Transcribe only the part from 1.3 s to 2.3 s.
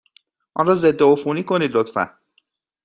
کنید، لطفا.